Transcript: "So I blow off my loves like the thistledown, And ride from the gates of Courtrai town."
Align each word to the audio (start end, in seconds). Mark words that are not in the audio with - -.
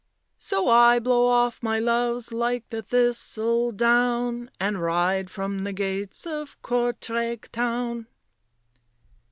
"So 0.39 0.67
I 0.67 0.97
blow 0.97 1.27
off 1.27 1.61
my 1.61 1.77
loves 1.77 2.31
like 2.33 2.67
the 2.69 2.81
thistledown, 2.81 4.49
And 4.59 4.81
ride 4.81 5.29
from 5.29 5.59
the 5.59 5.73
gates 5.73 6.25
of 6.25 6.59
Courtrai 6.63 7.47
town." 7.51 8.07